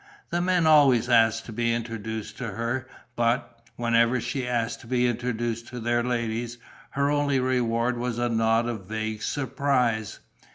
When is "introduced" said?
1.75-2.35, 5.05-5.67